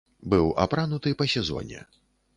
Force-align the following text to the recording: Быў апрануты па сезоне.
Быў 0.33 0.47
апрануты 0.63 1.13
па 1.19 1.25
сезоне. 1.37 1.85